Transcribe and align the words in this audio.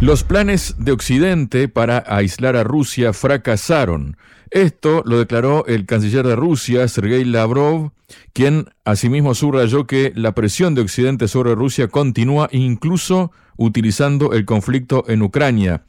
Los 0.00 0.24
planes 0.24 0.76
de 0.78 0.92
Occidente 0.92 1.68
para 1.68 2.02
aislar 2.06 2.56
a 2.56 2.64
Rusia 2.64 3.12
fracasaron. 3.12 4.16
Esto 4.50 5.02
lo 5.04 5.18
declaró 5.18 5.66
el 5.66 5.84
canciller 5.84 6.26
de 6.26 6.36
Rusia, 6.36 6.88
Sergei 6.88 7.22
Lavrov, 7.22 7.92
quien 8.32 8.70
asimismo 8.86 9.34
subrayó 9.34 9.86
que 9.86 10.10
la 10.16 10.34
presión 10.34 10.74
de 10.74 10.80
Occidente 10.80 11.28
sobre 11.28 11.54
Rusia 11.54 11.88
continúa 11.88 12.48
incluso 12.50 13.30
utilizando 13.58 14.32
el 14.32 14.46
conflicto 14.46 15.04
en 15.06 15.20
Ucrania. 15.20 15.84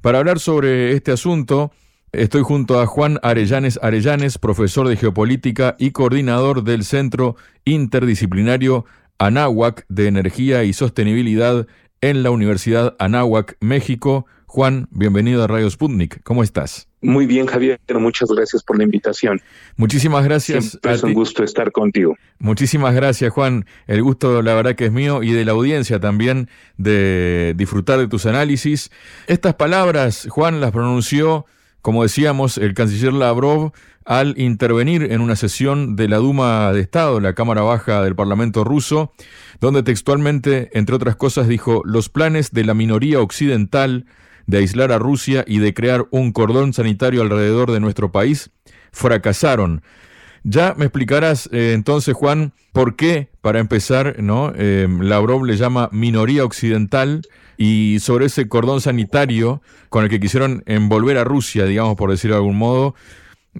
Para 0.00 0.20
hablar 0.20 0.38
sobre 0.38 0.92
este 0.92 1.10
asunto, 1.10 1.72
estoy 2.12 2.42
junto 2.42 2.80
a 2.80 2.86
Juan 2.86 3.18
Arellanes 3.24 3.80
Arellanes, 3.82 4.38
profesor 4.38 4.86
de 4.86 4.96
geopolítica 4.96 5.74
y 5.76 5.90
coordinador 5.90 6.62
del 6.62 6.84
Centro 6.84 7.34
Interdisciplinario 7.64 8.84
Anáhuac 9.18 9.86
de 9.88 10.06
Energía 10.06 10.62
y 10.62 10.72
Sostenibilidad 10.72 11.66
en 12.00 12.22
la 12.22 12.30
Universidad 12.30 12.94
Anáhuac, 12.98 13.56
México. 13.60 14.26
Juan, 14.46 14.88
bienvenido 14.90 15.42
a 15.42 15.46
Radio 15.46 15.68
Sputnik. 15.68 16.22
¿Cómo 16.22 16.42
estás? 16.42 16.88
Muy 17.02 17.26
bien, 17.26 17.46
Javier. 17.46 17.78
Muchas 17.94 18.30
gracias 18.30 18.62
por 18.62 18.78
la 18.78 18.84
invitación. 18.84 19.40
Muchísimas 19.76 20.24
gracias. 20.24 20.78
es 20.82 21.02
un 21.02 21.14
gusto 21.14 21.44
estar 21.44 21.72
contigo. 21.72 22.16
Muchísimas 22.38 22.94
gracias, 22.94 23.32
Juan. 23.32 23.66
El 23.86 24.02
gusto, 24.02 24.42
la 24.42 24.54
verdad, 24.54 24.74
que 24.74 24.86
es 24.86 24.92
mío 24.92 25.22
y 25.22 25.32
de 25.32 25.44
la 25.44 25.52
audiencia 25.52 26.00
también 26.00 26.48
de 26.78 27.54
disfrutar 27.56 27.98
de 27.98 28.08
tus 28.08 28.26
análisis. 28.26 28.90
Estas 29.26 29.54
palabras, 29.54 30.26
Juan, 30.30 30.60
las 30.60 30.72
pronunció, 30.72 31.46
como 31.86 32.02
decíamos, 32.02 32.58
el 32.58 32.74
canciller 32.74 33.12
Lavrov 33.12 33.70
al 34.04 34.34
intervenir 34.40 35.04
en 35.04 35.20
una 35.20 35.36
sesión 35.36 35.94
de 35.94 36.08
la 36.08 36.16
Duma 36.16 36.72
de 36.72 36.80
Estado, 36.80 37.20
la 37.20 37.34
Cámara 37.34 37.62
Baja 37.62 38.02
del 38.02 38.16
Parlamento 38.16 38.64
ruso, 38.64 39.12
donde 39.60 39.84
textualmente, 39.84 40.68
entre 40.76 40.96
otras 40.96 41.14
cosas, 41.14 41.46
dijo: 41.46 41.82
los 41.84 42.08
planes 42.08 42.50
de 42.50 42.64
la 42.64 42.74
minoría 42.74 43.20
occidental 43.20 44.06
de 44.48 44.58
aislar 44.58 44.90
a 44.90 44.98
Rusia 44.98 45.44
y 45.46 45.60
de 45.60 45.74
crear 45.74 46.08
un 46.10 46.32
cordón 46.32 46.72
sanitario 46.72 47.22
alrededor 47.22 47.70
de 47.70 47.78
nuestro 47.78 48.10
país 48.10 48.50
fracasaron. 48.90 49.82
Ya 50.42 50.74
me 50.76 50.86
explicarás 50.86 51.48
eh, 51.52 51.70
entonces, 51.72 52.14
Juan, 52.14 52.52
por 52.72 52.96
qué, 52.96 53.30
para 53.46 53.60
empezar, 53.60 54.16
¿no? 54.18 54.52
Eh, 54.56 54.88
Lavrov 54.90 55.44
le 55.44 55.56
llama 55.56 55.88
minoría 55.92 56.44
occidental 56.44 57.22
y 57.56 57.98
sobre 58.00 58.26
ese 58.26 58.48
cordón 58.48 58.80
sanitario 58.80 59.62
con 59.88 60.02
el 60.02 60.10
que 60.10 60.18
quisieron 60.18 60.64
envolver 60.66 61.16
a 61.16 61.22
Rusia, 61.22 61.64
digamos, 61.64 61.94
por 61.94 62.10
decirlo 62.10 62.34
de 62.34 62.40
algún 62.40 62.58
modo, 62.58 62.96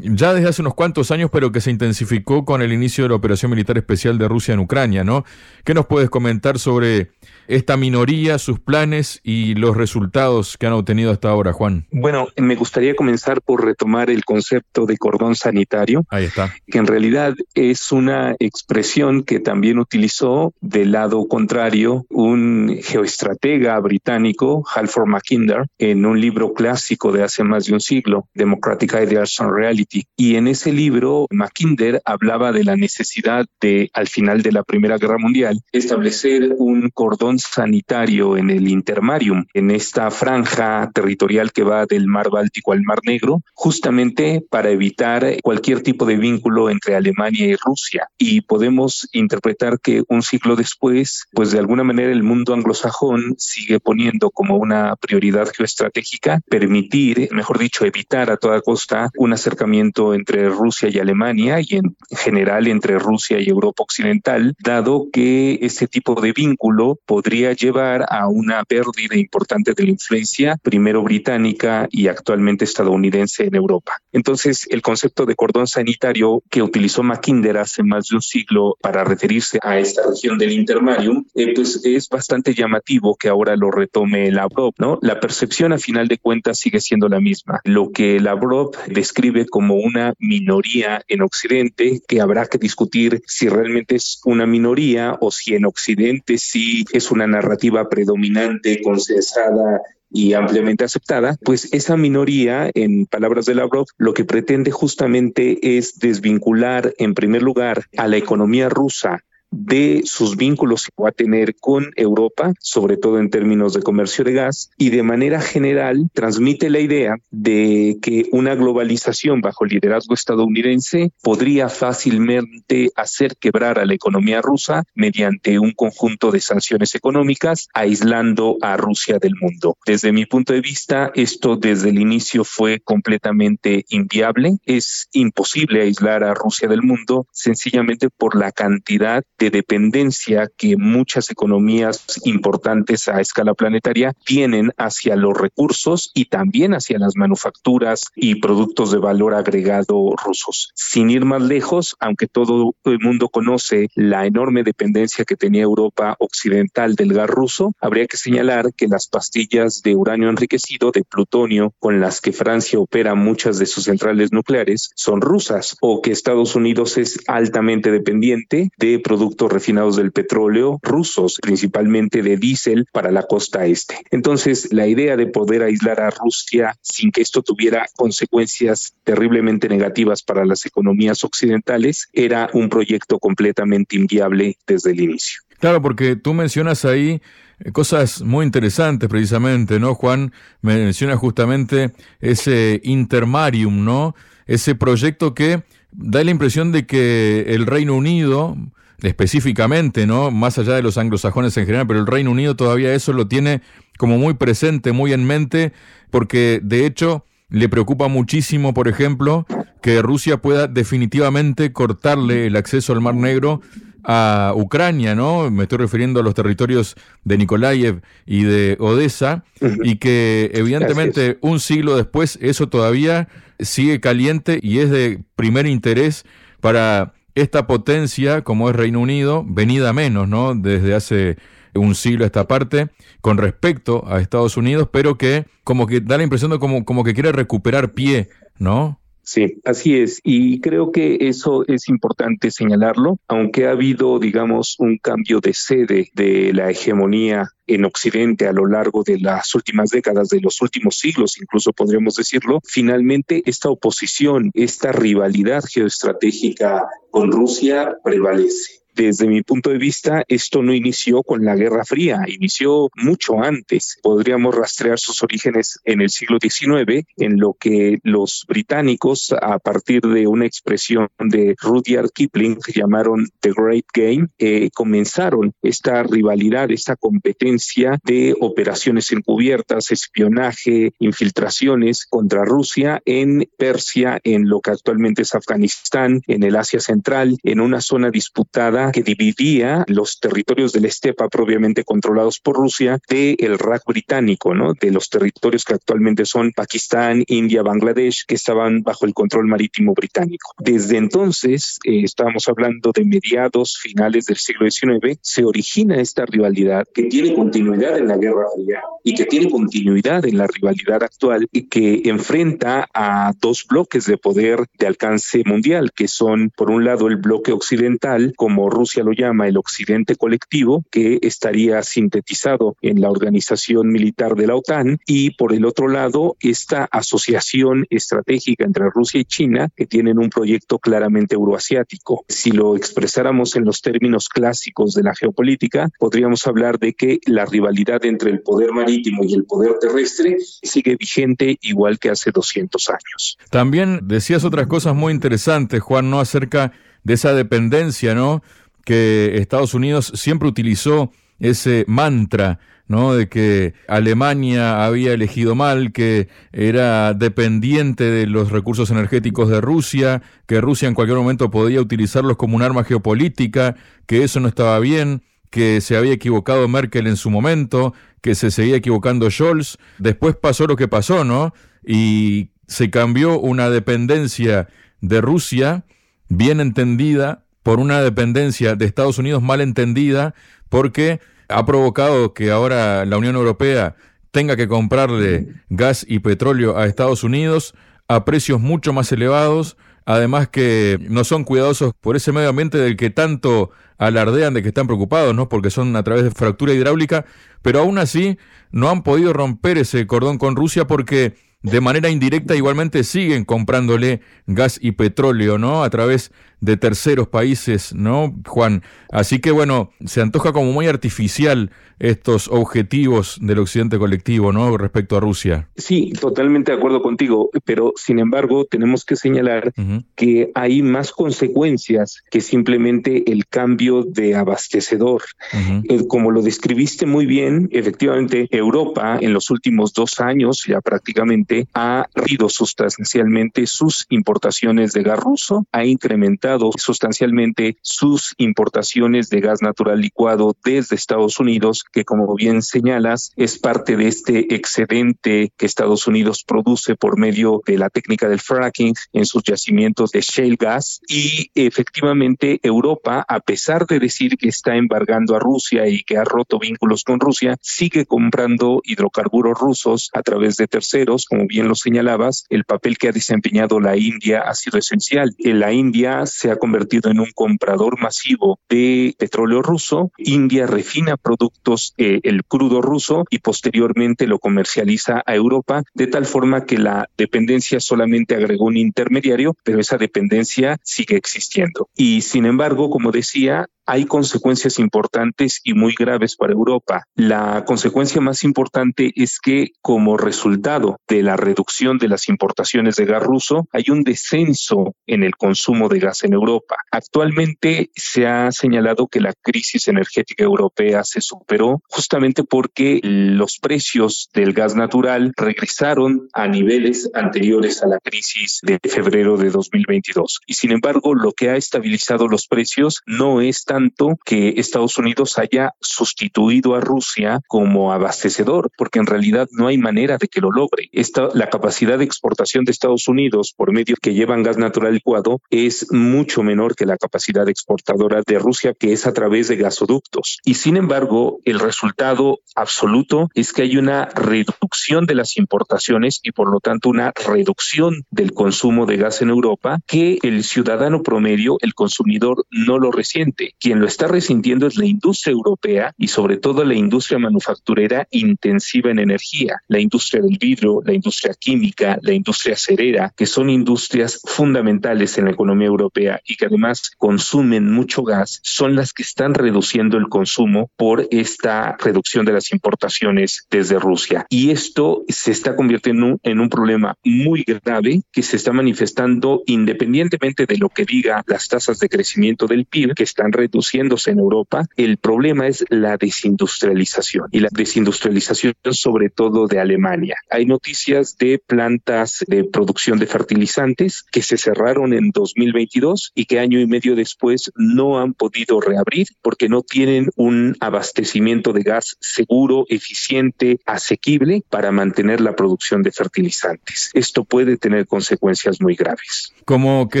ya 0.02 0.34
desde 0.34 0.48
hace 0.48 0.62
unos 0.62 0.74
cuantos 0.74 1.10
años, 1.10 1.30
pero 1.32 1.52
que 1.52 1.60
se 1.60 1.70
intensificó 1.70 2.44
con 2.44 2.62
el 2.62 2.72
inicio 2.72 3.04
de 3.04 3.10
la 3.10 3.16
operación 3.16 3.50
militar 3.50 3.76
especial 3.78 4.18
de 4.18 4.28
Rusia 4.28 4.54
en 4.54 4.60
Ucrania, 4.60 5.04
¿no? 5.04 5.24
¿Qué 5.64 5.74
nos 5.74 5.86
puedes 5.86 6.10
comentar 6.10 6.58
sobre 6.58 7.10
esta 7.48 7.76
minoría, 7.76 8.38
sus 8.38 8.58
planes 8.58 9.20
y 9.22 9.54
los 9.54 9.76
resultados 9.76 10.56
que 10.56 10.66
han 10.66 10.72
obtenido 10.72 11.12
hasta 11.12 11.28
ahora, 11.28 11.52
Juan? 11.52 11.86
Bueno, 11.90 12.28
me 12.36 12.56
gustaría 12.56 12.94
comenzar 12.94 13.40
por 13.42 13.64
retomar 13.64 14.10
el 14.10 14.24
concepto 14.24 14.86
de 14.86 14.96
cordón 14.96 15.34
sanitario. 15.34 16.04
Ahí 16.10 16.24
está. 16.24 16.52
Que 16.66 16.78
en 16.78 16.86
realidad 16.86 17.34
es 17.54 17.92
una 17.92 18.34
expresión 18.38 19.22
que 19.22 19.40
también 19.40 19.78
utilizó 19.78 20.54
del 20.60 20.92
lado 20.92 21.26
contrario 21.28 22.06
un 22.10 22.80
geoestratega 22.82 23.78
británico, 23.80 24.64
Halford 24.74 25.06
Mackinder, 25.06 25.66
en 25.78 26.04
un 26.06 26.20
libro 26.20 26.52
clásico 26.52 27.12
de 27.12 27.22
hace 27.22 27.44
más 27.44 27.66
de 27.66 27.74
un 27.74 27.80
siglo, 27.80 28.28
Democratic 28.34 28.94
Ideas 28.94 29.40
and 29.40 29.52
Reality. 29.52 29.85
Y 30.16 30.36
en 30.36 30.48
ese 30.48 30.72
libro, 30.72 31.26
Mackinder 31.30 32.00
hablaba 32.04 32.52
de 32.52 32.64
la 32.64 32.76
necesidad 32.76 33.46
de, 33.60 33.90
al 33.92 34.08
final 34.08 34.42
de 34.42 34.52
la 34.52 34.62
Primera 34.62 34.98
Guerra 34.98 35.18
Mundial, 35.18 35.60
establecer 35.72 36.54
un 36.58 36.90
cordón 36.90 37.38
sanitario 37.38 38.36
en 38.36 38.50
el 38.50 38.68
Intermarium, 38.68 39.44
en 39.54 39.70
esta 39.70 40.10
franja 40.10 40.90
territorial 40.94 41.52
que 41.52 41.62
va 41.62 41.86
del 41.86 42.06
Mar 42.06 42.30
Báltico 42.30 42.72
al 42.72 42.82
Mar 42.82 43.00
Negro, 43.04 43.42
justamente 43.54 44.42
para 44.50 44.70
evitar 44.70 45.36
cualquier 45.42 45.82
tipo 45.82 46.04
de 46.04 46.16
vínculo 46.16 46.70
entre 46.70 46.96
Alemania 46.96 47.46
y 47.46 47.56
Rusia. 47.56 48.08
Y 48.18 48.40
podemos 48.40 49.08
interpretar 49.12 49.78
que 49.80 50.02
un 50.08 50.22
siglo 50.22 50.56
después, 50.56 51.26
pues 51.32 51.52
de 51.52 51.58
alguna 51.58 51.84
manera 51.84 52.12
el 52.12 52.22
mundo 52.22 52.54
anglosajón 52.54 53.34
sigue 53.38 53.80
poniendo 53.80 54.30
como 54.30 54.56
una 54.56 54.96
prioridad 54.96 55.48
geoestratégica 55.54 56.40
permitir, 56.48 57.28
mejor 57.32 57.58
dicho, 57.58 57.84
evitar 57.84 58.30
a 58.30 58.36
toda 58.36 58.60
costa 58.60 59.10
un 59.16 59.32
acercamiento 59.32 59.65
entre 59.66 60.48
Rusia 60.48 60.88
y 60.92 60.98
Alemania 60.98 61.58
y 61.60 61.76
en 61.76 61.96
general 62.10 62.66
entre 62.68 62.98
Rusia 62.98 63.40
y 63.40 63.48
Europa 63.48 63.82
Occidental, 63.82 64.54
dado 64.62 65.08
que 65.12 65.58
este 65.62 65.86
tipo 65.86 66.20
de 66.20 66.32
vínculo 66.32 66.98
podría 67.04 67.52
llevar 67.52 68.06
a 68.08 68.28
una 68.28 68.64
pérdida 68.64 69.16
importante 69.16 69.72
de 69.74 69.84
la 69.84 69.90
influencia, 69.90 70.56
primero 70.62 71.02
británica 71.02 71.88
y 71.90 72.08
actualmente 72.08 72.64
estadounidense 72.64 73.44
en 73.44 73.54
Europa. 73.54 73.98
Entonces, 74.12 74.66
el 74.70 74.82
concepto 74.82 75.26
de 75.26 75.34
cordón 75.34 75.66
sanitario 75.66 76.42
que 76.50 76.62
utilizó 76.62 77.02
Mackinder 77.02 77.58
hace 77.58 77.82
más 77.82 78.06
de 78.08 78.16
un 78.16 78.22
siglo 78.22 78.76
para 78.80 79.04
referirse 79.04 79.58
a 79.62 79.78
esta 79.78 80.02
región 80.08 80.38
del 80.38 80.52
Intermarium, 80.52 81.24
eh, 81.34 81.52
pues 81.54 81.80
es 81.84 82.08
bastante 82.08 82.54
llamativo 82.54 83.16
que 83.16 83.28
ahora 83.28 83.56
lo 83.56 83.70
retome 83.70 84.30
Lavrov, 84.30 84.74
¿no? 84.78 84.98
La 85.02 85.20
percepción 85.20 85.72
a 85.72 85.78
final 85.78 86.08
de 86.08 86.18
cuentas 86.18 86.58
sigue 86.58 86.80
siendo 86.80 87.08
la 87.08 87.20
misma. 87.20 87.60
Lo 87.64 87.90
que 87.90 88.20
Lavrov 88.20 88.70
describe 88.88 89.46
como 89.56 89.76
una 89.76 90.12
minoría 90.18 91.02
en 91.08 91.22
Occidente, 91.22 92.02
que 92.06 92.20
habrá 92.20 92.44
que 92.44 92.58
discutir 92.58 93.22
si 93.26 93.48
realmente 93.48 93.96
es 93.96 94.20
una 94.26 94.44
minoría 94.44 95.16
o 95.18 95.30
si 95.30 95.54
en 95.54 95.64
Occidente 95.64 96.36
sí 96.36 96.84
es 96.92 97.10
una 97.10 97.26
narrativa 97.26 97.88
predominante, 97.88 98.82
consensada 98.82 99.80
y 100.10 100.34
ampliamente 100.34 100.84
aceptada, 100.84 101.38
pues 101.42 101.72
esa 101.72 101.96
minoría, 101.96 102.70
en 102.74 103.06
palabras 103.06 103.46
de 103.46 103.54
Lavrov, 103.54 103.86
lo 103.96 104.12
que 104.12 104.26
pretende 104.26 104.72
justamente 104.72 105.78
es 105.78 105.98
desvincular 105.98 106.92
en 106.98 107.14
primer 107.14 107.42
lugar 107.42 107.86
a 107.96 108.08
la 108.08 108.18
economía 108.18 108.68
rusa 108.68 109.24
de 109.56 110.02
sus 110.04 110.36
vínculos 110.36 110.84
que 110.84 111.02
va 111.02 111.08
a 111.08 111.12
tener 111.12 111.56
con 111.56 111.90
Europa, 111.96 112.52
sobre 112.60 112.96
todo 112.96 113.18
en 113.18 113.30
términos 113.30 113.72
de 113.74 113.82
comercio 113.82 114.24
de 114.24 114.32
gas, 114.32 114.70
y 114.76 114.90
de 114.90 115.02
manera 115.02 115.40
general 115.40 116.08
transmite 116.12 116.70
la 116.70 116.80
idea 116.80 117.16
de 117.30 117.98
que 118.02 118.26
una 118.32 118.54
globalización 118.54 119.40
bajo 119.40 119.64
el 119.64 119.70
liderazgo 119.70 120.14
estadounidense 120.14 121.12
podría 121.22 121.68
fácilmente 121.68 122.90
hacer 122.96 123.36
quebrar 123.36 123.78
a 123.78 123.86
la 123.86 123.94
economía 123.94 124.42
rusa 124.42 124.84
mediante 124.94 125.58
un 125.58 125.72
conjunto 125.72 126.30
de 126.30 126.40
sanciones 126.40 126.94
económicas, 126.94 127.68
aislando 127.74 128.56
a 128.60 128.76
Rusia 128.76 129.18
del 129.18 129.34
mundo. 129.40 129.76
Desde 129.86 130.12
mi 130.12 130.26
punto 130.26 130.52
de 130.52 130.60
vista, 130.60 131.10
esto 131.14 131.56
desde 131.56 131.90
el 131.90 131.98
inicio 131.98 132.44
fue 132.44 132.80
completamente 132.80 133.84
inviable. 133.88 134.58
Es 134.64 135.08
imposible 135.12 135.82
aislar 135.82 136.24
a 136.24 136.34
Rusia 136.34 136.68
del 136.68 136.82
mundo 136.82 137.26
sencillamente 137.32 138.08
por 138.10 138.36
la 138.36 138.52
cantidad 138.52 139.22
de 139.38 139.45
dependencia 139.50 140.48
que 140.56 140.76
muchas 140.76 141.30
economías 141.30 142.04
importantes 142.24 143.08
a 143.08 143.20
escala 143.20 143.54
planetaria 143.54 144.12
tienen 144.24 144.72
hacia 144.76 145.16
los 145.16 145.36
recursos 145.36 146.10
y 146.14 146.26
también 146.26 146.74
hacia 146.74 146.98
las 146.98 147.16
manufacturas 147.16 148.02
y 148.14 148.36
productos 148.36 148.92
de 148.92 148.98
valor 148.98 149.34
agregado 149.34 150.14
rusos. 150.16 150.70
Sin 150.74 151.10
ir 151.10 151.24
más 151.24 151.42
lejos, 151.42 151.96
aunque 152.00 152.26
todo 152.26 152.74
el 152.84 152.98
mundo 153.00 153.28
conoce 153.28 153.88
la 153.94 154.26
enorme 154.26 154.62
dependencia 154.62 155.24
que 155.24 155.36
tenía 155.36 155.62
Europa 155.62 156.16
occidental 156.18 156.94
del 156.94 157.12
gas 157.12 157.28
ruso, 157.28 157.72
habría 157.80 158.06
que 158.06 158.16
señalar 158.16 158.72
que 158.74 158.88
las 158.88 159.08
pastillas 159.08 159.82
de 159.82 159.94
uranio 159.94 160.28
enriquecido 160.28 160.90
de 160.90 161.04
plutonio 161.04 161.72
con 161.78 162.00
las 162.00 162.20
que 162.20 162.32
Francia 162.32 162.78
opera 162.78 163.14
muchas 163.14 163.58
de 163.58 163.66
sus 163.66 163.84
centrales 163.84 164.32
nucleares 164.32 164.90
son 164.94 165.20
rusas 165.20 165.76
o 165.80 166.02
que 166.02 166.12
Estados 166.12 166.54
Unidos 166.54 166.98
es 166.98 167.18
altamente 167.26 167.90
dependiente 167.90 168.70
de 168.78 168.98
productos 168.98 169.25
productos 169.26 169.52
refinados 169.52 169.96
del 169.96 170.12
petróleo 170.12 170.78
rusos, 170.82 171.38
principalmente 171.42 172.22
de 172.22 172.36
diésel 172.36 172.86
para 172.92 173.10
la 173.10 173.24
costa 173.24 173.66
este. 173.66 173.96
Entonces, 174.12 174.72
la 174.72 174.86
idea 174.86 175.16
de 175.16 175.26
poder 175.26 175.64
aislar 175.64 176.00
a 176.00 176.10
Rusia 176.10 176.76
sin 176.80 177.10
que 177.10 177.22
esto 177.22 177.42
tuviera 177.42 177.86
consecuencias 177.96 178.94
terriblemente 179.02 179.68
negativas 179.68 180.22
para 180.22 180.44
las 180.44 180.64
economías 180.64 181.24
occidentales 181.24 182.08
era 182.12 182.48
un 182.52 182.68
proyecto 182.68 183.18
completamente 183.18 183.96
inviable 183.96 184.58
desde 184.64 184.92
el 184.92 185.00
inicio. 185.00 185.40
Claro, 185.58 185.82
porque 185.82 186.14
tú 186.14 186.32
mencionas 186.32 186.84
ahí 186.84 187.20
eh, 187.58 187.72
cosas 187.72 188.22
muy 188.22 188.46
interesantes 188.46 189.08
precisamente, 189.08 189.80
¿no, 189.80 189.94
Juan? 189.94 190.32
Menciona 190.60 191.16
justamente 191.16 191.92
ese 192.20 192.80
intermarium, 192.84 193.84
¿no? 193.84 194.14
Ese 194.46 194.76
proyecto 194.76 195.34
que 195.34 195.64
da 195.90 196.22
la 196.22 196.30
impresión 196.30 196.70
de 196.70 196.86
que 196.86 197.46
el 197.48 197.66
Reino 197.66 197.94
Unido, 197.96 198.56
específicamente, 199.02 200.06
¿no? 200.06 200.30
Más 200.30 200.58
allá 200.58 200.74
de 200.74 200.82
los 200.82 200.98
anglosajones 200.98 201.56
en 201.56 201.66
general, 201.66 201.86
pero 201.86 202.00
el 202.00 202.06
Reino 202.06 202.30
Unido 202.30 202.56
todavía 202.56 202.94
eso 202.94 203.12
lo 203.12 203.28
tiene 203.28 203.62
como 203.98 204.18
muy 204.18 204.34
presente, 204.34 204.92
muy 204.92 205.12
en 205.12 205.24
mente, 205.26 205.72
porque 206.10 206.60
de 206.62 206.86
hecho 206.86 207.24
le 207.48 207.68
preocupa 207.68 208.08
muchísimo, 208.08 208.74
por 208.74 208.88
ejemplo, 208.88 209.46
que 209.80 210.02
Rusia 210.02 210.38
pueda 210.38 210.66
definitivamente 210.66 211.72
cortarle 211.72 212.46
el 212.46 212.56
acceso 212.56 212.92
al 212.92 213.00
Mar 213.00 213.14
Negro 213.14 213.60
a 214.02 214.52
Ucrania, 214.54 215.14
¿no? 215.14 215.50
Me 215.50 215.64
estoy 215.64 215.78
refiriendo 215.78 216.20
a 216.20 216.22
los 216.22 216.34
territorios 216.34 216.96
de 217.24 217.38
Nikolaev 217.38 218.02
y 218.24 218.44
de 218.44 218.76
Odessa, 218.78 219.44
y 219.82 219.96
que 219.96 220.50
evidentemente 220.54 221.38
un 221.40 221.60
siglo 221.60 221.96
después 221.96 222.38
eso 222.40 222.68
todavía 222.68 223.28
sigue 223.58 224.00
caliente 224.00 224.60
y 224.62 224.78
es 224.78 224.90
de 224.90 225.24
primer 225.34 225.66
interés 225.66 226.24
para 226.60 227.14
esta 227.36 227.66
potencia 227.66 228.42
como 228.42 228.68
es 228.68 228.74
Reino 228.74 228.98
Unido, 228.98 229.44
venida 229.46 229.92
menos, 229.92 230.26
¿no? 230.26 230.54
Desde 230.54 230.94
hace 230.94 231.36
un 231.74 231.94
siglo 231.94 232.24
a 232.24 232.26
esta 232.26 232.48
parte, 232.48 232.88
con 233.20 233.36
respecto 233.36 234.04
a 234.08 234.20
Estados 234.20 234.56
Unidos, 234.56 234.88
pero 234.90 235.16
que 235.18 235.46
como 235.62 235.86
que 235.86 236.00
da 236.00 236.16
la 236.16 236.24
impresión 236.24 236.50
de 236.50 236.58
como, 236.58 236.84
como 236.84 237.04
que 237.04 237.14
quiere 237.14 237.32
recuperar 237.32 237.92
pie, 237.92 238.30
¿no? 238.58 239.00
Sí, 239.28 239.60
así 239.64 239.98
es. 239.98 240.20
Y 240.22 240.60
creo 240.60 240.92
que 240.92 241.18
eso 241.22 241.64
es 241.66 241.88
importante 241.88 242.52
señalarlo, 242.52 243.18
aunque 243.26 243.66
ha 243.66 243.72
habido, 243.72 244.20
digamos, 244.20 244.76
un 244.78 244.98
cambio 244.98 245.40
de 245.40 245.52
sede 245.52 246.10
de 246.14 246.52
la 246.52 246.70
hegemonía 246.70 247.50
en 247.66 247.84
Occidente 247.84 248.46
a 248.46 248.52
lo 248.52 248.66
largo 248.66 249.02
de 249.02 249.18
las 249.18 249.52
últimas 249.56 249.90
décadas, 249.90 250.28
de 250.28 250.40
los 250.40 250.62
últimos 250.62 251.00
siglos, 251.00 251.40
incluso 251.40 251.72
podríamos 251.72 252.14
decirlo, 252.14 252.60
finalmente 252.62 253.42
esta 253.46 253.68
oposición, 253.68 254.52
esta 254.54 254.92
rivalidad 254.92 255.64
geoestratégica 255.68 256.86
con 257.10 257.32
Rusia 257.32 257.96
prevalece. 258.04 258.85
Desde 258.96 259.28
mi 259.28 259.42
punto 259.42 259.68
de 259.68 259.76
vista, 259.76 260.24
esto 260.26 260.62
no 260.62 260.72
inició 260.72 261.22
con 261.22 261.44
la 261.44 261.54
Guerra 261.54 261.84
Fría, 261.84 262.20
inició 262.26 262.88
mucho 262.94 263.42
antes. 263.42 263.98
Podríamos 264.02 264.54
rastrear 264.54 264.98
sus 264.98 265.22
orígenes 265.22 265.78
en 265.84 266.00
el 266.00 266.08
siglo 266.08 266.38
XIX, 266.40 267.04
en 267.18 267.38
lo 267.38 267.52
que 267.52 267.98
los 268.04 268.46
británicos, 268.48 269.34
a 269.38 269.58
partir 269.58 270.00
de 270.00 270.26
una 270.26 270.46
expresión 270.46 271.08
de 271.18 271.54
Rudyard 271.60 272.08
Kipling, 272.08 272.58
llamaron 272.74 273.28
The 273.40 273.52
Great 273.54 273.84
Game, 273.92 274.28
eh, 274.38 274.70
comenzaron 274.72 275.52
esta 275.60 276.02
rivalidad, 276.02 276.70
esta 276.70 276.96
competencia 276.96 277.98
de 278.02 278.34
operaciones 278.40 279.12
encubiertas, 279.12 279.90
espionaje, 279.90 280.94
infiltraciones 281.00 282.06
contra 282.06 282.46
Rusia 282.46 283.02
en 283.04 283.46
Persia, 283.58 284.20
en 284.24 284.48
lo 284.48 284.60
que 284.60 284.70
actualmente 284.70 285.20
es 285.20 285.34
Afganistán, 285.34 286.22
en 286.26 286.44
el 286.44 286.56
Asia 286.56 286.80
Central, 286.80 287.36
en 287.42 287.60
una 287.60 287.82
zona 287.82 288.10
disputada 288.10 288.85
que 288.92 289.02
dividía 289.02 289.84
los 289.88 290.18
territorios 290.20 290.72
del 290.72 290.84
estepa 290.84 291.28
propiamente 291.28 291.84
controlados 291.84 292.38
por 292.40 292.56
Rusia 292.56 292.98
del 293.08 293.36
el 293.38 293.58
RAC 293.58 293.84
británico, 293.86 294.54
¿no? 294.54 294.72
de 294.74 294.90
los 294.90 295.08
territorios 295.08 295.64
que 295.64 295.74
actualmente 295.74 296.24
son 296.24 296.52
Pakistán, 296.52 297.24
India, 297.26 297.62
Bangladesh, 297.62 298.24
que 298.26 298.34
estaban 298.34 298.82
bajo 298.82 299.06
el 299.06 299.14
control 299.14 299.46
marítimo 299.46 299.94
británico. 299.94 300.52
Desde 300.58 300.96
entonces, 300.96 301.78
eh, 301.84 302.02
estábamos 302.04 302.48
hablando 302.48 302.92
de 302.92 303.04
mediados, 303.04 303.78
finales 303.78 304.26
del 304.26 304.36
siglo 304.36 304.70
XIX, 304.70 305.18
se 305.20 305.44
origina 305.44 305.96
esta 305.96 306.26
rivalidad 306.26 306.86
que 306.92 307.04
tiene 307.04 307.34
continuidad 307.34 307.96
en 307.98 308.08
la 308.08 308.16
Guerra 308.16 308.44
Fría 308.54 308.82
y 309.04 309.14
que 309.14 309.24
tiene 309.24 309.50
continuidad 309.50 310.24
en 310.26 310.38
la 310.38 310.46
rivalidad 310.46 311.02
actual 311.02 311.48
y 311.52 311.68
que 311.68 312.02
enfrenta 312.04 312.88
a 312.92 313.32
dos 313.40 313.66
bloques 313.68 314.06
de 314.06 314.18
poder 314.18 314.66
de 314.78 314.86
alcance 314.86 315.42
mundial, 315.44 315.92
que 315.94 316.08
son, 316.08 316.50
por 316.50 316.70
un 316.70 316.84
lado, 316.84 317.08
el 317.08 317.16
bloque 317.16 317.52
occidental 317.52 318.32
como 318.36 318.68
Rusia 318.76 319.02
lo 319.02 319.12
llama 319.12 319.48
el 319.48 319.56
occidente 319.56 320.16
colectivo, 320.16 320.84
que 320.90 321.18
estaría 321.22 321.82
sintetizado 321.82 322.76
en 322.82 323.00
la 323.00 323.10
organización 323.10 323.88
militar 323.88 324.34
de 324.34 324.46
la 324.46 324.54
OTAN, 324.54 324.98
y 325.06 325.30
por 325.30 325.54
el 325.54 325.64
otro 325.64 325.88
lado, 325.88 326.36
esta 326.40 326.86
asociación 326.90 327.86
estratégica 327.90 328.64
entre 328.64 328.90
Rusia 328.90 329.20
y 329.20 329.24
China, 329.24 329.70
que 329.74 329.86
tienen 329.86 330.18
un 330.18 330.30
proyecto 330.30 330.78
claramente 330.78 331.34
euroasiático. 331.34 332.24
Si 332.28 332.50
lo 332.50 332.76
expresáramos 332.76 333.56
en 333.56 333.64
los 333.64 333.80
términos 333.80 334.28
clásicos 334.28 334.94
de 334.94 335.02
la 335.02 335.14
geopolítica, 335.14 335.88
podríamos 335.98 336.46
hablar 336.46 336.78
de 336.78 336.92
que 336.92 337.18
la 337.26 337.46
rivalidad 337.46 338.04
entre 338.04 338.30
el 338.30 338.40
poder 338.40 338.72
marítimo 338.72 339.24
y 339.24 339.34
el 339.34 339.44
poder 339.44 339.78
terrestre 339.80 340.36
sigue 340.40 340.96
vigente 340.96 341.58
igual 341.62 341.98
que 341.98 342.10
hace 342.10 342.30
200 342.30 342.90
años. 342.90 343.38
También 343.50 344.00
decías 344.04 344.44
otras 344.44 344.66
cosas 344.66 344.94
muy 344.94 345.12
interesantes, 345.12 345.80
Juan, 345.80 346.10
¿no? 346.10 346.20
Acerca 346.20 346.72
de 347.04 347.14
esa 347.14 347.34
dependencia, 347.34 348.14
¿no? 348.14 348.42
Que 348.86 349.38
Estados 349.38 349.74
Unidos 349.74 350.12
siempre 350.14 350.48
utilizó 350.48 351.10
ese 351.40 351.84
mantra, 351.88 352.60
¿no? 352.86 353.14
De 353.14 353.28
que 353.28 353.74
Alemania 353.88 354.86
había 354.86 355.12
elegido 355.12 355.56
mal, 355.56 355.90
que 355.90 356.28
era 356.52 357.12
dependiente 357.12 358.04
de 358.04 358.28
los 358.28 358.52
recursos 358.52 358.92
energéticos 358.92 359.48
de 359.48 359.60
Rusia, 359.60 360.22
que 360.46 360.60
Rusia 360.60 360.86
en 360.86 360.94
cualquier 360.94 361.18
momento 361.18 361.50
podía 361.50 361.80
utilizarlos 361.80 362.36
como 362.36 362.54
un 362.54 362.62
arma 362.62 362.84
geopolítica, 362.84 363.74
que 364.06 364.22
eso 364.22 364.38
no 364.38 364.46
estaba 364.46 364.78
bien, 364.78 365.24
que 365.50 365.80
se 365.80 365.96
había 365.96 366.12
equivocado 366.12 366.68
Merkel 366.68 367.08
en 367.08 367.16
su 367.16 367.28
momento, 367.28 367.92
que 368.20 368.36
se 368.36 368.52
seguía 368.52 368.76
equivocando 368.76 369.28
Scholz. 369.28 369.78
Después 369.98 370.36
pasó 370.36 370.68
lo 370.68 370.76
que 370.76 370.86
pasó, 370.86 371.24
¿no? 371.24 371.54
Y 371.84 372.50
se 372.68 372.88
cambió 372.90 373.40
una 373.40 373.68
dependencia 373.68 374.68
de 375.00 375.20
Rusia 375.20 375.84
bien 376.28 376.60
entendida 376.60 377.45
por 377.66 377.80
una 377.80 378.00
dependencia 378.00 378.76
de 378.76 378.84
Estados 378.84 379.18
Unidos 379.18 379.42
mal 379.42 379.60
entendida, 379.60 380.36
porque 380.68 381.18
ha 381.48 381.66
provocado 381.66 382.32
que 382.32 382.52
ahora 382.52 383.04
la 383.04 383.18
Unión 383.18 383.34
Europea 383.34 383.96
tenga 384.30 384.54
que 384.54 384.68
comprarle 384.68 385.48
gas 385.68 386.06
y 386.08 386.20
petróleo 386.20 386.78
a 386.78 386.86
Estados 386.86 387.24
Unidos 387.24 387.74
a 388.06 388.24
precios 388.24 388.60
mucho 388.60 388.92
más 388.92 389.10
elevados, 389.10 389.76
además 390.04 390.46
que 390.46 390.98
no 391.10 391.24
son 391.24 391.42
cuidadosos 391.42 391.92
por 392.00 392.14
ese 392.14 392.30
medio 392.30 392.50
ambiente 392.50 392.78
del 392.78 392.96
que 392.96 393.10
tanto 393.10 393.72
alardean 393.98 394.54
de 394.54 394.62
que 394.62 394.68
están 394.68 394.86
preocupados, 394.86 395.34
¿no? 395.34 395.48
Porque 395.48 395.70
son 395.70 395.96
a 395.96 396.04
través 396.04 396.22
de 396.22 396.30
fractura 396.30 396.72
hidráulica, 396.72 397.24
pero 397.62 397.80
aún 397.80 397.98
así 397.98 398.38
no 398.70 398.90
han 398.90 399.02
podido 399.02 399.32
romper 399.32 399.76
ese 399.78 400.06
cordón 400.06 400.38
con 400.38 400.54
Rusia 400.54 400.86
porque 400.86 401.34
de 401.62 401.80
manera 401.80 402.10
indirecta 402.10 402.54
igualmente 402.54 403.02
siguen 403.02 403.44
comprándole 403.44 404.20
gas 404.46 404.78
y 404.80 404.92
petróleo, 404.92 405.58
¿no? 405.58 405.82
A 405.82 405.90
través 405.90 406.30
de 406.60 406.76
terceros 406.76 407.28
países, 407.28 407.94
¿no, 407.94 408.34
Juan? 408.46 408.82
Así 409.10 409.40
que 409.40 409.50
bueno, 409.50 409.90
se 410.04 410.20
antoja 410.20 410.52
como 410.52 410.72
muy 410.72 410.86
artificial 410.86 411.70
estos 411.98 412.48
objetivos 412.48 413.38
del 413.40 413.58
occidente 413.58 413.98
colectivo, 413.98 414.52
¿no? 414.52 414.76
Respecto 414.76 415.16
a 415.16 415.20
Rusia. 415.20 415.68
Sí, 415.76 416.12
totalmente 416.20 416.72
de 416.72 416.78
acuerdo 416.78 417.02
contigo, 417.02 417.50
pero 417.64 417.92
sin 417.96 418.18
embargo 418.18 418.66
tenemos 418.66 419.04
que 419.04 419.16
señalar 419.16 419.72
que 420.14 420.50
hay 420.54 420.82
más 420.82 421.12
consecuencias 421.12 422.22
que 422.30 422.40
simplemente 422.40 423.30
el 423.30 423.46
cambio 423.46 424.02
de 424.02 424.34
abastecedor. 424.34 425.22
Eh, 425.52 426.06
como 426.06 426.30
lo 426.30 426.42
describiste 426.42 427.06
muy 427.06 427.26
bien, 427.26 427.68
efectivamente 427.72 428.48
Europa 428.50 429.18
en 429.20 429.32
los 429.32 429.50
últimos 429.50 429.92
dos 429.94 430.20
años 430.20 430.64
ya 430.66 430.80
prácticamente 430.80 431.66
ha 431.74 432.06
reducido 432.14 432.48
sustancialmente 432.48 433.66
sus 433.66 434.06
importaciones 434.10 434.92
de 434.92 435.02
gas 435.02 435.18
ruso, 435.18 435.66
ha 435.72 435.84
incrementado 435.84 436.45
sustancialmente 436.76 437.78
sus 437.82 438.34
importaciones 438.38 439.28
de 439.28 439.40
gas 439.40 439.62
natural 439.62 440.00
licuado 440.00 440.56
desde 440.64 440.96
Estados 440.96 441.40
Unidos 441.40 441.84
que 441.92 442.04
como 442.04 442.34
bien 442.34 442.62
señalas 442.62 443.32
es 443.36 443.58
parte 443.58 443.96
de 443.96 444.08
este 444.08 444.54
excedente 444.54 445.52
que 445.56 445.66
Estados 445.66 446.06
Unidos 446.06 446.44
produce 446.44 446.96
por 446.96 447.18
medio 447.18 447.60
de 447.66 447.78
la 447.78 447.90
técnica 447.90 448.28
del 448.28 448.40
fracking 448.40 448.94
en 449.12 449.26
sus 449.26 449.42
yacimientos 449.42 450.10
de 450.12 450.20
shale 450.20 450.56
gas 450.58 451.00
y 451.08 451.50
efectivamente 451.54 452.60
Europa, 452.62 453.24
a 453.26 453.40
pesar 453.40 453.86
de 453.86 453.98
decir 453.98 454.36
que 454.36 454.48
está 454.48 454.76
embargando 454.76 455.34
a 455.34 455.38
Rusia 455.38 455.88
y 455.88 456.02
que 456.02 456.16
ha 456.16 456.24
roto 456.24 456.58
vínculos 456.58 457.04
con 457.04 457.20
Rusia, 457.20 457.56
sigue 457.60 458.06
comprando 458.06 458.80
hidrocarburos 458.84 459.58
rusos 459.58 460.10
a 460.12 460.22
través 460.22 460.56
de 460.56 460.66
terceros, 460.66 461.26
como 461.26 461.46
bien 461.46 461.68
lo 461.68 461.74
señalabas, 461.74 462.44
el 462.48 462.64
papel 462.64 462.98
que 462.98 463.08
ha 463.08 463.12
desempeñado 463.12 463.80
la 463.80 463.96
India 463.96 464.42
ha 464.42 464.54
sido 464.54 464.78
esencial. 464.78 465.34
La 465.38 465.72
India 465.72 466.26
se 466.36 466.50
ha 466.50 466.56
convertido 466.56 467.10
en 467.10 467.18
un 467.18 467.30
comprador 467.34 467.98
masivo 467.98 468.60
de 468.68 469.14
petróleo 469.18 469.62
ruso. 469.62 470.10
India 470.18 470.66
refina 470.66 471.16
productos 471.16 471.94
eh, 471.96 472.20
el 472.24 472.44
crudo 472.44 472.82
ruso 472.82 473.24
y 473.30 473.38
posteriormente 473.38 474.26
lo 474.26 474.38
comercializa 474.38 475.22
a 475.24 475.34
Europa, 475.34 475.82
de 475.94 476.06
tal 476.08 476.26
forma 476.26 476.66
que 476.66 476.76
la 476.76 477.08
dependencia 477.16 477.80
solamente 477.80 478.34
agregó 478.34 478.66
un 478.66 478.76
intermediario, 478.76 479.56
pero 479.64 479.80
esa 479.80 479.96
dependencia 479.96 480.78
sigue 480.82 481.16
existiendo. 481.16 481.88
Y 481.96 482.20
sin 482.20 482.44
embargo, 482.44 482.90
como 482.90 483.12
decía, 483.12 483.68
hay 483.86 484.04
consecuencias 484.04 484.78
importantes 484.78 485.60
y 485.64 485.74
muy 485.74 485.94
graves 485.98 486.36
para 486.36 486.52
Europa. 486.52 487.04
La 487.14 487.64
consecuencia 487.64 488.20
más 488.20 488.44
importante 488.44 489.12
es 489.14 489.38
que 489.40 489.70
como 489.80 490.16
resultado 490.16 490.98
de 491.08 491.22
la 491.22 491.36
reducción 491.36 491.98
de 491.98 492.08
las 492.08 492.28
importaciones 492.28 492.96
de 492.96 493.06
gas 493.06 493.22
ruso, 493.22 493.68
hay 493.72 493.84
un 493.90 494.02
descenso 494.02 494.94
en 495.06 495.22
el 495.22 495.36
consumo 495.36 495.88
de 495.88 496.00
gas 496.00 496.24
en 496.24 496.32
Europa. 496.32 496.76
Actualmente 496.90 497.90
se 497.94 498.26
ha 498.26 498.50
señalado 498.50 499.06
que 499.06 499.20
la 499.20 499.32
crisis 499.40 499.88
energética 499.88 500.44
europea 500.44 501.04
se 501.04 501.20
superó 501.20 501.82
justamente 501.88 502.44
porque 502.44 503.00
los 503.02 503.58
precios 503.58 504.28
del 504.34 504.52
gas 504.52 504.74
natural 504.74 505.32
regresaron 505.36 506.28
a 506.32 506.48
niveles 506.48 507.08
anteriores 507.14 507.82
a 507.82 507.86
la 507.86 507.98
crisis 508.00 508.60
de 508.62 508.78
febrero 508.88 509.36
de 509.36 509.50
2022. 509.50 510.40
Y 510.46 510.54
sin 510.54 510.72
embargo, 510.72 511.14
lo 511.14 511.32
que 511.32 511.50
ha 511.50 511.56
estabilizado 511.56 512.28
los 512.28 512.46
precios 512.46 513.02
no 513.06 513.40
es 513.40 513.64
tanto 513.76 514.18
que 514.24 514.54
Estados 514.56 514.96
Unidos 514.96 515.38
haya 515.38 515.72
sustituido 515.82 516.74
a 516.74 516.80
Rusia 516.80 517.40
como 517.46 517.92
abastecedor, 517.92 518.70
porque 518.78 519.00
en 519.00 519.06
realidad 519.06 519.48
no 519.52 519.66
hay 519.66 519.76
manera 519.76 520.16
de 520.16 520.28
que 520.28 520.40
lo 520.40 520.50
logre. 520.50 520.88
Esta, 520.92 521.28
la 521.34 521.50
capacidad 521.50 521.98
de 521.98 522.04
exportación 522.04 522.64
de 522.64 522.72
Estados 522.72 523.06
Unidos 523.06 523.52
por 523.54 523.72
medio 523.72 523.96
que 524.00 524.14
llevan 524.14 524.42
gas 524.42 524.56
natural 524.56 524.94
licuado 524.94 525.42
es 525.50 525.92
mucho 525.92 526.42
menor 526.42 526.74
que 526.74 526.86
la 526.86 526.96
capacidad 526.96 527.46
exportadora 527.50 528.22
de 528.26 528.38
Rusia, 528.38 528.72
que 528.72 528.94
es 528.94 529.06
a 529.06 529.12
través 529.12 529.48
de 529.48 529.56
gasoductos. 529.56 530.38
Y 530.44 530.54
sin 530.54 530.78
embargo, 530.78 531.40
el 531.44 531.60
resultado 531.60 532.38
absoluto 532.54 533.28
es 533.34 533.52
que 533.52 533.62
hay 533.62 533.76
una 533.76 534.06
reducción 534.06 535.04
de 535.04 535.16
las 535.16 535.36
importaciones 535.36 536.20
y 536.22 536.32
por 536.32 536.50
lo 536.50 536.60
tanto 536.60 536.88
una 536.88 537.12
reducción 537.26 538.04
del 538.10 538.32
consumo 538.32 538.86
de 538.86 538.96
gas 538.96 539.20
en 539.20 539.28
Europa 539.28 539.80
que 539.86 540.18
el 540.22 540.44
ciudadano 540.44 541.02
promedio, 541.02 541.58
el 541.60 541.74
consumidor, 541.74 542.46
no 542.50 542.78
lo 542.78 542.90
resiente. 542.90 543.54
Quien 543.66 543.80
lo 543.80 543.88
está 543.88 544.06
resintiendo 544.06 544.68
es 544.68 544.76
la 544.76 544.86
industria 544.86 545.32
europea 545.32 545.92
y 545.98 546.06
sobre 546.06 546.36
todo 546.36 546.64
la 546.64 546.76
industria 546.76 547.18
manufacturera 547.18 548.06
intensiva 548.12 548.92
en 548.92 549.00
energía, 549.00 549.56
la 549.66 549.80
industria 549.80 550.22
del 550.22 550.38
vidrio, 550.38 550.82
la 550.84 550.92
industria 550.92 551.34
química, 551.34 551.98
la 552.00 552.12
industria 552.12 552.54
acerera, 552.54 553.12
que 553.16 553.26
son 553.26 553.50
industrias 553.50 554.20
fundamentales 554.24 555.18
en 555.18 555.24
la 555.24 555.32
economía 555.32 555.66
europea 555.66 556.20
y 556.24 556.36
que 556.36 556.46
además 556.46 556.92
consumen 556.96 557.72
mucho 557.72 558.04
gas, 558.04 558.38
son 558.44 558.76
las 558.76 558.92
que 558.92 559.02
están 559.02 559.34
reduciendo 559.34 559.98
el 559.98 560.06
consumo 560.08 560.70
por 560.76 561.08
esta 561.10 561.76
reducción 561.76 562.24
de 562.24 562.34
las 562.34 562.52
importaciones 562.52 563.48
desde 563.50 563.80
Rusia. 563.80 564.26
Y 564.28 564.50
esto 564.50 565.02
se 565.08 565.32
está 565.32 565.56
convirtiendo 565.56 566.20
en 566.22 566.38
un 566.38 566.50
problema 566.50 566.94
muy 567.02 567.42
grave 567.44 568.02
que 568.12 568.22
se 568.22 568.36
está 568.36 568.52
manifestando 568.52 569.42
independientemente 569.46 570.46
de 570.46 570.56
lo 570.56 570.68
que 570.68 570.84
diga 570.84 571.24
las 571.26 571.48
tasas 571.48 571.80
de 571.80 571.88
crecimiento 571.88 572.46
del 572.46 572.66
PIB 572.66 572.94
que 572.94 573.02
están 573.02 573.32
reduciéndose 573.56 574.10
en 574.10 574.18
Europa. 574.18 574.66
El 574.76 574.98
problema 574.98 575.46
es 575.46 575.64
la 575.70 575.96
desindustrialización 575.96 577.28
y 577.32 577.40
la 577.40 577.48
desindustrialización 577.50 578.54
sobre 578.70 579.08
todo 579.08 579.46
de 579.46 579.58
Alemania. 579.58 580.16
Hay 580.30 580.44
noticias 580.44 581.16
de 581.16 581.38
plantas 581.38 582.24
de 582.26 582.44
producción 582.44 582.98
de 582.98 583.06
fertilizantes 583.06 584.04
que 584.12 584.22
se 584.22 584.36
cerraron 584.36 584.92
en 584.92 585.10
2022 585.10 586.12
y 586.14 586.26
que 586.26 586.38
año 586.38 586.60
y 586.60 586.66
medio 586.66 586.94
después 586.94 587.50
no 587.56 587.98
han 587.98 588.12
podido 588.12 588.60
reabrir 588.60 589.06
porque 589.22 589.48
no 589.48 589.62
tienen 589.62 590.10
un 590.16 590.54
abastecimiento 590.60 591.52
de 591.52 591.62
gas 591.62 591.96
seguro, 592.00 592.66
eficiente, 592.68 593.58
asequible 593.64 594.42
para 594.50 594.70
mantener 594.70 595.22
la 595.22 595.34
producción 595.34 595.82
de 595.82 595.92
fertilizantes. 595.92 596.90
Esto 596.92 597.24
puede 597.24 597.56
tener 597.56 597.86
consecuencias 597.86 598.60
muy 598.60 598.74
graves. 598.74 599.32
Como 599.46 599.88
que 599.88 600.00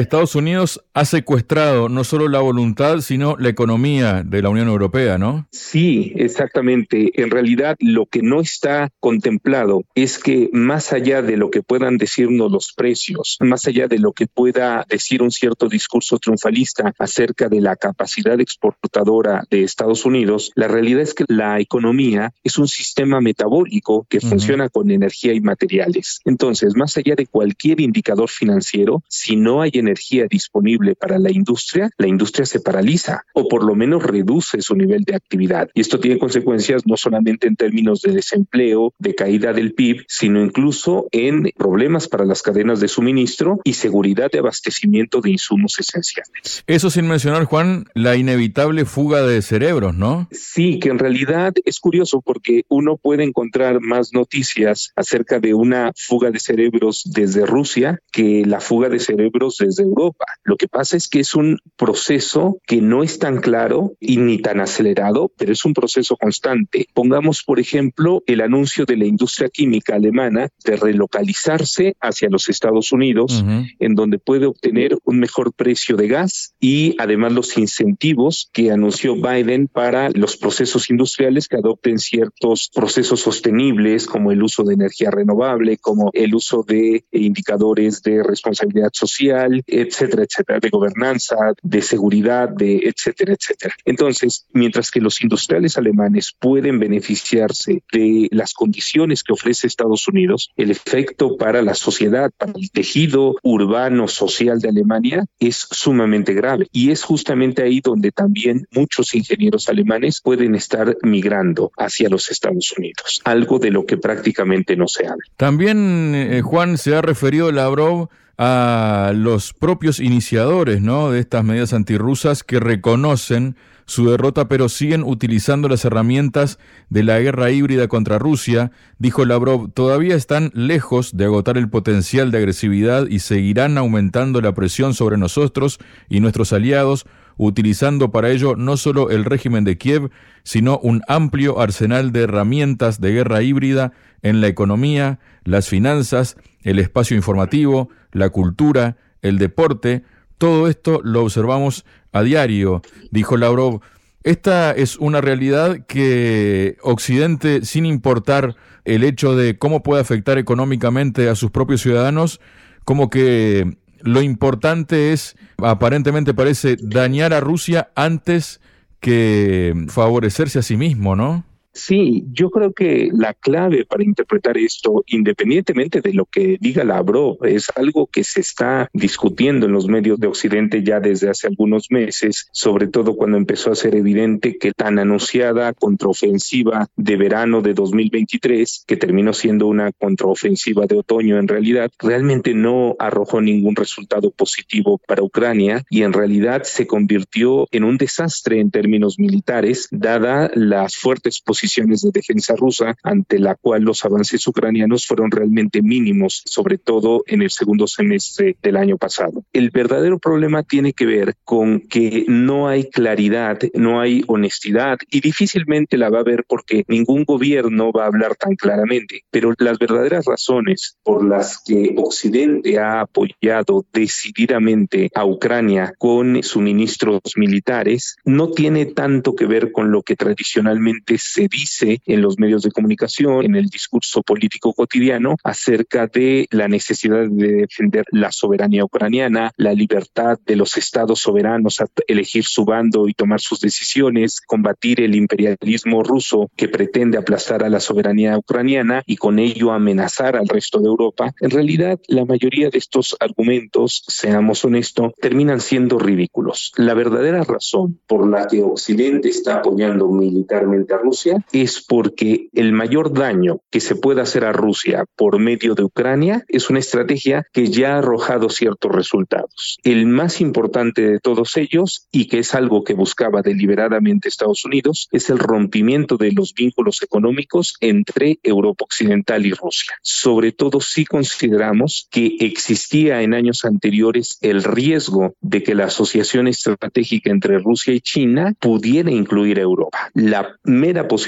Estados 0.00 0.34
Unidos 0.34 0.82
ha 0.92 1.04
secuestrado 1.04 1.88
no 1.88 2.04
solo 2.04 2.28
la 2.28 2.40
voluntad, 2.40 3.00
sino 3.00 3.36
la 3.38 3.45
economía 3.48 4.22
de 4.24 4.42
la 4.42 4.48
Unión 4.48 4.68
Europea, 4.68 5.18
¿no? 5.18 5.46
Sí, 5.50 6.12
exactamente. 6.16 7.20
En 7.20 7.30
realidad, 7.30 7.76
lo 7.80 8.06
que 8.06 8.22
no 8.22 8.40
está 8.40 8.90
contemplado 9.00 9.84
es 9.94 10.18
que 10.18 10.48
más 10.52 10.92
allá 10.92 11.22
de 11.22 11.36
lo 11.36 11.50
que 11.50 11.62
puedan 11.62 11.96
decirnos 11.96 12.50
los 12.50 12.72
precios, 12.72 13.36
más 13.40 13.66
allá 13.66 13.88
de 13.88 13.98
lo 13.98 14.12
que 14.12 14.26
pueda 14.26 14.84
decir 14.88 15.22
un 15.22 15.30
cierto 15.30 15.68
discurso 15.68 16.18
triunfalista 16.18 16.92
acerca 16.98 17.48
de 17.48 17.60
la 17.60 17.76
capacidad 17.76 18.40
exportadora 18.40 19.44
de 19.50 19.62
Estados 19.62 20.04
Unidos, 20.04 20.52
la 20.54 20.68
realidad 20.68 21.02
es 21.02 21.14
que 21.14 21.24
la 21.28 21.60
economía 21.60 22.32
es 22.42 22.58
un 22.58 22.68
sistema 22.68 23.20
metabólico 23.20 24.06
que 24.08 24.20
funciona 24.20 24.68
con 24.68 24.90
energía 24.90 25.32
y 25.32 25.40
materiales. 25.40 26.20
Entonces, 26.24 26.76
más 26.76 26.96
allá 26.96 27.14
de 27.14 27.26
cualquier 27.26 27.80
indicador 27.80 28.28
financiero, 28.28 29.02
si 29.08 29.36
no 29.36 29.62
hay 29.62 29.70
energía 29.74 30.26
disponible 30.28 30.94
para 30.94 31.18
la 31.18 31.30
industria, 31.30 31.90
la 31.98 32.06
industria 32.06 32.46
se 32.46 32.60
paraliza 32.60 33.24
o 33.38 33.48
por 33.48 33.64
lo 33.64 33.74
menos 33.74 34.02
reduce 34.02 34.62
su 34.62 34.74
nivel 34.74 35.02
de 35.04 35.14
actividad. 35.14 35.68
Y 35.74 35.82
esto 35.82 36.00
tiene 36.00 36.18
consecuencias 36.18 36.82
no 36.86 36.96
solamente 36.96 37.46
en 37.46 37.54
términos 37.54 38.00
de 38.00 38.12
desempleo, 38.12 38.94
de 38.98 39.14
caída 39.14 39.52
del 39.52 39.74
PIB, 39.74 40.04
sino 40.08 40.42
incluso 40.42 41.06
en 41.12 41.52
problemas 41.56 42.08
para 42.08 42.24
las 42.24 42.40
cadenas 42.40 42.80
de 42.80 42.88
suministro 42.88 43.60
y 43.62 43.74
seguridad 43.74 44.30
de 44.30 44.38
abastecimiento 44.38 45.20
de 45.20 45.32
insumos 45.32 45.78
esenciales. 45.78 46.64
Eso 46.66 46.88
sin 46.88 47.06
mencionar, 47.08 47.44
Juan, 47.44 47.84
la 47.92 48.16
inevitable 48.16 48.86
fuga 48.86 49.22
de 49.22 49.42
cerebros, 49.42 49.94
¿no? 49.94 50.28
Sí, 50.32 50.78
que 50.80 50.88
en 50.88 50.98
realidad 50.98 51.52
es 51.66 51.78
curioso 51.78 52.22
porque 52.22 52.62
uno 52.68 52.96
puede 52.96 53.22
encontrar 53.24 53.80
más 53.82 54.14
noticias 54.14 54.92
acerca 54.96 55.40
de 55.40 55.52
una 55.52 55.92
fuga 55.94 56.30
de 56.30 56.40
cerebros 56.40 57.02
desde 57.04 57.44
Rusia 57.44 58.00
que 58.10 58.44
la 58.46 58.60
fuga 58.60 58.88
de 58.88 58.98
cerebros 58.98 59.58
desde 59.58 59.82
Europa. 59.82 60.24
Lo 60.42 60.56
que 60.56 60.68
pasa 60.68 60.96
es 60.96 61.06
que 61.06 61.20
es 61.20 61.34
un 61.34 61.58
proceso 61.76 62.58
que 62.66 62.80
no 62.80 63.02
es 63.02 63.18
tan 63.26 63.40
claro 63.40 63.96
y 63.98 64.18
ni 64.18 64.38
tan 64.38 64.60
acelerado, 64.60 65.32
pero 65.36 65.52
es 65.52 65.64
un 65.64 65.74
proceso 65.74 66.16
constante. 66.16 66.86
Pongamos, 66.94 67.42
por 67.42 67.58
ejemplo, 67.58 68.22
el 68.28 68.40
anuncio 68.40 68.84
de 68.84 68.96
la 68.96 69.04
industria 69.04 69.48
química 69.48 69.96
alemana 69.96 70.48
de 70.64 70.76
relocalizarse 70.76 71.96
hacia 72.00 72.28
los 72.30 72.48
Estados 72.48 72.92
Unidos, 72.92 73.44
en 73.80 73.96
donde 73.96 74.20
puede 74.20 74.46
obtener 74.46 74.96
un 75.02 75.18
mejor 75.18 75.52
precio 75.52 75.96
de 75.96 76.06
gas 76.06 76.54
y 76.60 76.94
además 77.00 77.32
los 77.32 77.58
incentivos 77.58 78.48
que 78.52 78.70
anunció 78.70 79.16
Biden 79.16 79.66
para 79.66 80.10
los 80.10 80.36
procesos 80.36 80.88
industriales 80.88 81.48
que 81.48 81.56
adopten 81.56 81.98
ciertos 81.98 82.70
procesos 82.72 83.22
sostenibles 83.22 84.06
como 84.06 84.30
el 84.30 84.40
uso 84.40 84.62
de 84.62 84.74
energía 84.74 85.10
renovable, 85.10 85.78
como 85.78 86.10
el 86.12 86.32
uso 86.32 86.62
de 86.62 87.04
indicadores 87.10 88.02
de 88.02 88.22
responsabilidad 88.22 88.90
social, 88.92 89.64
etcétera, 89.66 90.22
etcétera, 90.22 90.60
de 90.60 90.70
gobernanza, 90.70 91.36
de 91.60 91.82
seguridad, 91.82 92.48
de 92.48 92.76
etcétera, 92.84 93.15
etcétera. 93.18 93.74
Entonces, 93.84 94.46
mientras 94.52 94.90
que 94.90 95.00
los 95.00 95.22
industriales 95.22 95.76
alemanes 95.78 96.34
pueden 96.38 96.78
beneficiarse 96.78 97.82
de 97.92 98.28
las 98.30 98.52
condiciones 98.52 99.22
que 99.22 99.32
ofrece 99.32 99.66
Estados 99.66 100.08
Unidos, 100.08 100.50
el 100.56 100.70
efecto 100.70 101.36
para 101.36 101.62
la 101.62 101.74
sociedad, 101.74 102.30
para 102.36 102.52
el 102.54 102.70
tejido 102.70 103.36
urbano 103.42 104.08
social 104.08 104.60
de 104.60 104.68
Alemania 104.68 105.26
es 105.38 105.66
sumamente 105.70 106.34
grave. 106.34 106.68
Y 106.72 106.90
es 106.90 107.02
justamente 107.02 107.62
ahí 107.62 107.80
donde 107.80 108.12
también 108.12 108.66
muchos 108.72 109.14
ingenieros 109.14 109.68
alemanes 109.68 110.20
pueden 110.20 110.54
estar 110.54 110.96
migrando 111.02 111.70
hacia 111.76 112.08
los 112.08 112.30
Estados 112.30 112.72
Unidos, 112.76 113.20
algo 113.24 113.58
de 113.58 113.70
lo 113.70 113.86
que 113.86 113.96
prácticamente 113.96 114.76
no 114.76 114.88
se 114.88 115.06
habla. 115.06 115.24
También, 115.36 116.14
eh, 116.14 116.42
Juan, 116.42 116.78
se 116.78 116.94
ha 116.94 117.02
referido 117.02 117.52
Lavrov 117.52 118.08
a 118.38 119.12
los 119.14 119.52
propios 119.54 119.98
iniciadores 119.98 120.82
¿no? 120.82 121.10
de 121.10 121.20
estas 121.20 121.44
medidas 121.44 121.72
antirrusas 121.72 122.42
que 122.42 122.60
reconocen 122.60 123.56
su 123.86 124.10
derrota, 124.10 124.48
pero 124.48 124.68
siguen 124.68 125.04
utilizando 125.04 125.68
las 125.68 125.84
herramientas 125.84 126.58
de 126.90 127.04
la 127.04 127.20
guerra 127.20 127.50
híbrida 127.52 127.86
contra 127.86 128.18
Rusia, 128.18 128.72
dijo 128.98 129.24
Lavrov, 129.24 129.70
todavía 129.72 130.16
están 130.16 130.50
lejos 130.54 131.16
de 131.16 131.26
agotar 131.26 131.56
el 131.56 131.70
potencial 131.70 132.32
de 132.32 132.38
agresividad 132.38 133.06
y 133.06 133.20
seguirán 133.20 133.78
aumentando 133.78 134.40
la 134.40 134.54
presión 134.54 134.92
sobre 134.92 135.16
nosotros 135.16 135.78
y 136.08 136.18
nuestros 136.18 136.52
aliados, 136.52 137.06
utilizando 137.36 138.10
para 138.10 138.30
ello 138.30 138.56
no 138.56 138.76
solo 138.76 139.10
el 139.10 139.24
régimen 139.24 139.64
de 139.64 139.78
Kiev, 139.78 140.10
sino 140.42 140.78
un 140.78 141.02
amplio 141.08 141.60
arsenal 141.60 142.12
de 142.12 142.22
herramientas 142.22 143.00
de 143.00 143.12
guerra 143.12 143.42
híbrida 143.42 143.92
en 144.22 144.40
la 144.40 144.48
economía, 144.48 145.18
las 145.44 145.68
finanzas, 145.68 146.36
el 146.62 146.78
espacio 146.78 147.16
informativo, 147.16 147.90
la 148.12 148.30
cultura, 148.30 148.96
el 149.22 149.38
deporte, 149.38 150.04
todo 150.38 150.68
esto 150.68 151.00
lo 151.02 151.22
observamos 151.22 151.84
a 152.12 152.22
diario, 152.22 152.82
dijo 153.10 153.36
Lavrov. 153.36 153.80
Esta 154.22 154.72
es 154.72 154.96
una 154.96 155.20
realidad 155.20 155.86
que 155.86 156.76
Occidente, 156.82 157.64
sin 157.64 157.86
importar 157.86 158.56
el 158.84 159.04
hecho 159.04 159.36
de 159.36 159.56
cómo 159.56 159.82
puede 159.82 160.02
afectar 160.02 160.36
económicamente 160.38 161.28
a 161.28 161.36
sus 161.36 161.50
propios 161.50 161.80
ciudadanos, 161.80 162.40
como 162.84 163.08
que 163.08 163.76
lo 164.06 164.22
importante 164.22 165.12
es, 165.12 165.36
aparentemente 165.58 166.32
parece, 166.32 166.76
dañar 166.80 167.34
a 167.34 167.40
Rusia 167.40 167.90
antes 167.94 168.60
que 169.00 169.86
favorecerse 169.88 170.58
a 170.58 170.62
sí 170.62 170.76
mismo, 170.76 171.16
¿no? 171.16 171.44
Sí, 171.76 172.24
yo 172.32 172.48
creo 172.48 172.72
que 172.72 173.10
la 173.12 173.34
clave 173.34 173.84
para 173.84 174.02
interpretar 174.02 174.56
esto, 174.56 175.04
independientemente 175.08 176.00
de 176.00 176.14
lo 176.14 176.24
que 176.24 176.56
diga 176.58 176.84
la 176.84 176.96
ABRO, 176.96 177.36
es 177.44 177.66
algo 177.76 178.06
que 178.06 178.24
se 178.24 178.40
está 178.40 178.88
discutiendo 178.94 179.66
en 179.66 179.72
los 179.72 179.86
medios 179.86 180.18
de 180.18 180.26
Occidente 180.26 180.82
ya 180.82 181.00
desde 181.00 181.28
hace 181.28 181.48
algunos 181.48 181.90
meses, 181.90 182.48
sobre 182.50 182.86
todo 182.86 183.14
cuando 183.14 183.36
empezó 183.36 183.70
a 183.70 183.74
ser 183.74 183.94
evidente 183.94 184.56
que 184.56 184.72
tan 184.72 184.98
anunciada 184.98 185.74
contraofensiva 185.74 186.88
de 186.96 187.16
verano 187.18 187.60
de 187.60 187.74
2023, 187.74 188.84
que 188.86 188.96
terminó 188.96 189.34
siendo 189.34 189.66
una 189.66 189.92
contraofensiva 189.92 190.86
de 190.86 190.96
otoño 190.96 191.38
en 191.38 191.46
realidad, 191.46 191.90
realmente 191.98 192.54
no 192.54 192.96
arrojó 192.98 193.42
ningún 193.42 193.76
resultado 193.76 194.30
positivo 194.30 194.98
para 195.06 195.22
Ucrania 195.22 195.84
y 195.90 196.04
en 196.04 196.14
realidad 196.14 196.62
se 196.62 196.86
convirtió 196.86 197.68
en 197.70 197.84
un 197.84 197.98
desastre 197.98 198.60
en 198.60 198.70
términos 198.70 199.18
militares, 199.18 199.88
dada 199.90 200.50
las 200.54 200.96
fuertes 200.96 201.42
posiciones 201.42 201.65
de 201.74 202.10
defensa 202.12 202.54
rusa, 202.56 202.96
ante 203.02 203.38
la 203.38 203.54
cual 203.54 203.82
los 203.82 204.04
avances 204.04 204.46
ucranianos 204.46 205.06
fueron 205.06 205.30
realmente 205.30 205.82
mínimos, 205.82 206.42
sobre 206.46 206.78
todo 206.78 207.22
en 207.26 207.42
el 207.42 207.50
segundo 207.50 207.86
semestre 207.86 208.56
del 208.62 208.76
año 208.76 208.96
pasado. 208.96 209.44
El 209.52 209.70
verdadero 209.70 210.18
problema 210.18 210.62
tiene 210.62 210.92
que 210.92 211.06
ver 211.06 211.34
con 211.44 211.80
que 211.80 212.24
no 212.28 212.68
hay 212.68 212.88
claridad, 212.90 213.58
no 213.74 214.00
hay 214.00 214.22
honestidad 214.26 214.98
y 215.10 215.20
difícilmente 215.20 215.96
la 215.96 216.10
va 216.10 216.18
a 216.18 216.20
haber 216.20 216.44
porque 216.48 216.84
ningún 216.88 217.24
gobierno 217.24 217.92
va 217.92 218.04
a 218.04 218.08
hablar 218.08 218.36
tan 218.36 218.54
claramente. 218.54 219.22
Pero 219.30 219.52
las 219.58 219.78
verdaderas 219.78 220.24
razones 220.24 220.96
por 221.02 221.24
las 221.24 221.62
que 221.64 221.94
Occidente 221.96 222.78
ha 222.78 223.00
apoyado 223.00 223.84
decididamente 223.92 225.10
a 225.14 225.24
Ucrania 225.24 225.92
con 225.98 226.42
suministros 226.42 227.20
militares 227.36 228.16
no 228.24 228.50
tiene 228.50 228.86
tanto 228.86 229.34
que 229.34 229.46
ver 229.46 229.72
con 229.72 229.90
lo 229.90 230.02
que 230.02 230.16
tradicionalmente 230.16 231.16
se 231.18 231.48
dice 231.56 232.00
en 232.04 232.20
los 232.20 232.38
medios 232.38 232.62
de 232.62 232.70
comunicación, 232.70 233.44
en 233.44 233.56
el 233.56 233.66
discurso 233.66 234.22
político 234.22 234.74
cotidiano, 234.74 235.36
acerca 235.42 236.06
de 236.06 236.46
la 236.50 236.68
necesidad 236.68 237.26
de 237.28 237.52
defender 237.66 238.04
la 238.10 238.30
soberanía 238.30 238.84
ucraniana, 238.84 239.52
la 239.56 239.72
libertad 239.72 240.38
de 240.44 240.56
los 240.56 240.76
estados 240.76 241.20
soberanos 241.20 241.80
a 241.80 241.86
elegir 242.06 242.44
su 242.44 242.64
bando 242.64 243.08
y 243.08 243.14
tomar 243.14 243.40
sus 243.40 243.60
decisiones, 243.60 244.40
combatir 244.40 245.00
el 245.00 245.14
imperialismo 245.14 246.02
ruso 246.02 246.50
que 246.56 246.68
pretende 246.68 247.18
aplastar 247.18 247.64
a 247.64 247.70
la 247.70 247.80
soberanía 247.80 248.36
ucraniana 248.36 249.02
y 249.06 249.16
con 249.16 249.38
ello 249.38 249.72
amenazar 249.72 250.36
al 250.36 250.48
resto 250.48 250.80
de 250.80 250.88
Europa. 250.88 251.32
En 251.40 251.50
realidad, 251.50 251.98
la 252.08 252.24
mayoría 252.24 252.68
de 252.70 252.78
estos 252.78 253.16
argumentos, 253.20 254.04
seamos 254.06 254.64
honestos, 254.64 255.12
terminan 255.20 255.60
siendo 255.60 255.98
ridículos. 255.98 256.72
La 256.76 256.94
verdadera 256.94 257.42
razón 257.44 257.98
por 258.06 258.28
la 258.28 258.46
que 258.46 258.62
Occidente 258.62 259.28
está 259.28 259.56
apoyando 259.56 260.08
militarmente 260.08 260.94
a 260.94 260.98
Rusia 260.98 261.35
es 261.52 261.84
porque 261.84 262.48
el 262.52 262.72
mayor 262.72 263.12
daño 263.12 263.60
que 263.70 263.80
se 263.80 263.96
puede 263.96 264.20
hacer 264.20 264.44
a 264.44 264.52
Rusia 264.52 265.04
por 265.16 265.38
medio 265.38 265.74
de 265.74 265.84
Ucrania 265.84 266.44
es 266.48 266.70
una 266.70 266.78
estrategia 266.78 267.46
que 267.52 267.68
ya 267.68 267.94
ha 267.94 267.98
arrojado 267.98 268.48
ciertos 268.48 268.92
resultados. 268.92 269.78
El 269.82 270.06
más 270.06 270.40
importante 270.40 271.02
de 271.02 271.20
todos 271.20 271.56
ellos, 271.56 272.06
y 272.10 272.26
que 272.26 272.38
es 272.38 272.54
algo 272.54 272.84
que 272.84 272.94
buscaba 272.94 273.42
deliberadamente 273.42 274.28
Estados 274.28 274.64
Unidos, 274.64 275.08
es 275.12 275.30
el 275.30 275.38
rompimiento 275.38 276.16
de 276.16 276.32
los 276.32 276.54
vínculos 276.54 277.02
económicos 277.02 277.74
entre 277.80 278.38
Europa 278.42 278.84
Occidental 278.84 279.46
y 279.46 279.52
Rusia. 279.52 279.94
Sobre 280.02 280.52
todo 280.52 280.80
si 280.80 281.04
consideramos 281.04 282.08
que 282.10 282.36
existía 282.40 283.22
en 283.22 283.34
años 283.34 283.64
anteriores 283.64 284.38
el 284.40 284.62
riesgo 284.62 285.34
de 285.40 285.62
que 285.62 285.74
la 285.74 285.86
asociación 285.86 286.48
estratégica 286.48 287.30
entre 287.30 287.58
Rusia 287.58 287.94
y 287.94 288.00
China 288.00 288.54
pudiera 288.60 289.10
incluir 289.10 289.58
a 289.58 289.62
Europa. 289.62 290.10
La 290.14 290.56
mera 290.64 291.08
posibilidad 291.08 291.25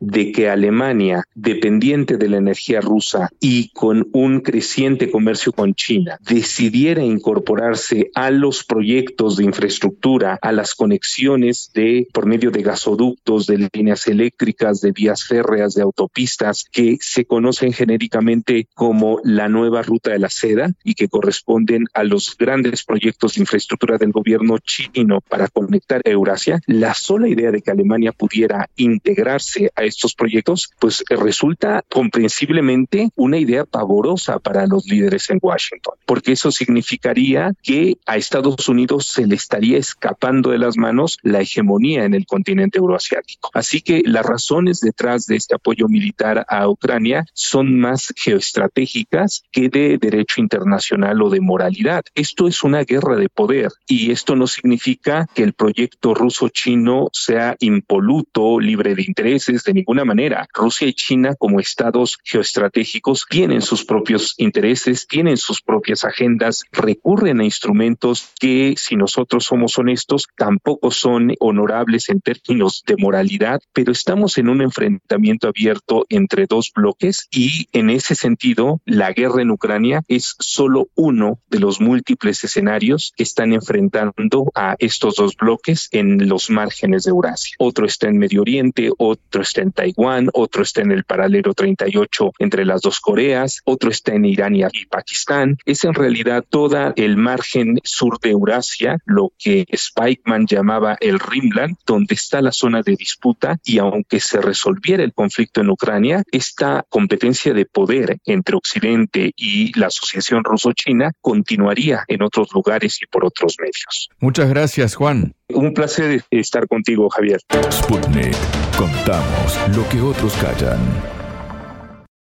de 0.00 0.32
que 0.32 0.50
Alemania, 0.50 1.24
dependiente 1.34 2.16
de 2.16 2.28
la 2.28 2.36
energía 2.36 2.80
rusa 2.80 3.30
y 3.40 3.70
con 3.70 4.08
un 4.12 4.40
creciente 4.40 5.10
comercio 5.10 5.52
con 5.52 5.74
China, 5.74 6.18
decidiera 6.20 7.02
incorporarse 7.02 8.10
a 8.14 8.30
los 8.30 8.64
proyectos 8.64 9.36
de 9.36 9.44
infraestructura, 9.44 10.38
a 10.42 10.52
las 10.52 10.74
conexiones 10.74 11.70
de 11.74 12.06
por 12.12 12.26
medio 12.26 12.50
de 12.50 12.62
gasoductos, 12.62 13.46
de 13.46 13.68
líneas 13.72 14.06
eléctricas, 14.06 14.80
de 14.80 14.92
vías 14.92 15.24
férreas, 15.24 15.74
de 15.74 15.82
autopistas 15.82 16.64
que 16.70 16.98
se 17.00 17.24
conocen 17.24 17.72
genéricamente 17.72 18.68
como 18.74 19.20
la 19.24 19.48
nueva 19.48 19.82
ruta 19.82 20.10
de 20.10 20.18
la 20.18 20.28
seda 20.28 20.72
y 20.84 20.94
que 20.94 21.08
corresponden 21.08 21.86
a 21.94 22.04
los 22.04 22.36
grandes 22.36 22.84
proyectos 22.84 23.34
de 23.34 23.42
infraestructura 23.42 23.96
del 23.96 24.12
gobierno 24.12 24.58
chino 24.58 25.20
para 25.20 25.48
conectar 25.48 26.02
Eurasia, 26.04 26.60
la 26.66 26.94
sola 26.94 27.28
idea 27.28 27.50
de 27.50 27.62
que 27.62 27.70
Alemania 27.70 28.12
pudiera 28.12 28.68
integrar 28.76 29.29
a 29.34 29.84
estos 29.84 30.14
proyectos, 30.14 30.70
pues 30.78 31.04
resulta 31.08 31.84
comprensiblemente 31.88 33.10
una 33.16 33.38
idea 33.38 33.64
pavorosa 33.64 34.38
para 34.38 34.66
los 34.66 34.86
líderes 34.86 35.30
en 35.30 35.38
Washington, 35.40 35.94
porque 36.06 36.32
eso 36.32 36.50
significaría 36.50 37.52
que 37.62 37.98
a 38.06 38.16
Estados 38.16 38.68
Unidos 38.68 39.06
se 39.06 39.26
le 39.26 39.34
estaría 39.34 39.78
escapando 39.78 40.50
de 40.50 40.58
las 40.58 40.76
manos 40.76 41.18
la 41.22 41.40
hegemonía 41.40 42.04
en 42.04 42.14
el 42.14 42.26
continente 42.26 42.78
euroasiático. 42.78 43.50
Así 43.54 43.80
que 43.80 44.02
las 44.04 44.24
razones 44.24 44.80
detrás 44.80 45.26
de 45.26 45.36
este 45.36 45.54
apoyo 45.54 45.88
militar 45.88 46.44
a 46.48 46.68
Ucrania 46.68 47.24
son 47.32 47.78
más 47.78 48.12
geoestratégicas 48.16 49.42
que 49.52 49.68
de 49.68 49.98
derecho 49.98 50.40
internacional 50.40 51.20
o 51.22 51.30
de 51.30 51.40
moralidad. 51.40 52.04
Esto 52.14 52.48
es 52.48 52.62
una 52.62 52.84
guerra 52.84 53.16
de 53.16 53.28
poder 53.28 53.70
y 53.86 54.10
esto 54.10 54.36
no 54.36 54.46
significa 54.46 55.26
que 55.34 55.42
el 55.42 55.52
proyecto 55.52 56.14
ruso-chino 56.14 57.08
sea 57.12 57.56
impoluto, 57.60 58.60
libre 58.60 58.94
de 58.94 59.02
interés 59.02 59.19
de 59.22 59.74
ninguna 59.74 60.04
manera. 60.04 60.48
Rusia 60.54 60.88
y 60.88 60.94
China 60.94 61.34
como 61.38 61.60
estados 61.60 62.18
geoestratégicos 62.24 63.26
tienen 63.28 63.60
sus 63.60 63.84
propios 63.84 64.34
intereses, 64.38 65.06
tienen 65.06 65.36
sus 65.36 65.60
propias 65.60 66.04
agendas, 66.04 66.64
recurren 66.72 67.40
a 67.40 67.44
instrumentos 67.44 68.30
que, 68.40 68.74
si 68.78 68.96
nosotros 68.96 69.44
somos 69.44 69.76
honestos, 69.78 70.26
tampoco 70.36 70.90
son 70.90 71.34
honorables 71.38 72.08
en 72.08 72.20
términos 72.20 72.82
de 72.86 72.96
moralidad, 72.96 73.60
pero 73.74 73.92
estamos 73.92 74.38
en 74.38 74.48
un 74.48 74.62
enfrentamiento 74.62 75.48
abierto 75.48 76.06
entre 76.08 76.46
dos 76.46 76.72
bloques 76.74 77.28
y 77.30 77.68
en 77.72 77.90
ese 77.90 78.14
sentido 78.14 78.80
la 78.86 79.12
guerra 79.12 79.42
en 79.42 79.50
Ucrania 79.50 80.02
es 80.08 80.34
solo 80.38 80.88
uno 80.94 81.40
de 81.48 81.58
los 81.58 81.80
múltiples 81.80 82.42
escenarios 82.42 83.12
que 83.16 83.22
están 83.24 83.52
enfrentando 83.52 84.50
a 84.54 84.76
estos 84.78 85.16
dos 85.16 85.36
bloques 85.36 85.88
en 85.92 86.28
los 86.28 86.48
márgenes 86.48 87.04
de 87.04 87.10
Eurasia. 87.10 87.54
Otro 87.58 87.84
está 87.84 88.08
en 88.08 88.18
Medio 88.18 88.40
Oriente, 88.40 88.90
otro 88.96 89.09
otro 89.10 89.42
está 89.42 89.62
en 89.62 89.72
Taiwán, 89.72 90.28
otro 90.32 90.62
está 90.62 90.82
en 90.82 90.92
el 90.92 91.04
paralelo 91.04 91.54
38 91.54 92.32
entre 92.38 92.64
las 92.64 92.82
dos 92.82 93.00
Coreas, 93.00 93.60
otro 93.64 93.90
está 93.90 94.14
en 94.14 94.24
Irán 94.24 94.56
y 94.56 94.86
Pakistán. 94.86 95.58
Es 95.64 95.84
en 95.84 95.94
realidad 95.94 96.44
toda 96.48 96.92
el 96.96 97.16
margen 97.16 97.78
sur 97.84 98.18
de 98.20 98.30
Eurasia, 98.30 98.98
lo 99.04 99.32
que 99.38 99.66
Spikeman 99.74 100.46
llamaba 100.46 100.96
el 101.00 101.18
Rimland, 101.18 101.76
donde 101.86 102.14
está 102.14 102.42
la 102.42 102.52
zona 102.52 102.82
de 102.82 102.96
disputa 102.96 103.58
y 103.64 103.78
aunque 103.78 104.20
se 104.20 104.40
resolviera 104.40 105.02
el 105.02 105.12
conflicto 105.12 105.60
en 105.60 105.70
Ucrania, 105.70 106.22
esta 106.32 106.84
competencia 106.88 107.54
de 107.54 107.66
poder 107.66 108.18
entre 108.24 108.56
Occidente 108.56 109.32
y 109.36 109.78
la 109.78 109.86
Asociación 109.86 110.44
Ruso-China 110.44 111.12
continuaría 111.20 112.04
en 112.08 112.22
otros 112.22 112.48
lugares 112.52 112.98
y 113.02 113.06
por 113.06 113.24
otros 113.24 113.56
medios. 113.60 114.10
Muchas 114.18 114.48
gracias, 114.48 114.94
Juan. 114.94 115.34
Un 115.54 115.74
placer 115.74 116.22
estar 116.30 116.66
contigo, 116.66 117.08
Javier. 117.10 117.40
Sputnik. 117.70 118.36
Contamos 118.76 119.58
lo 119.74 119.88
que 119.88 120.00
otros 120.00 120.34
callan. 120.34 121.19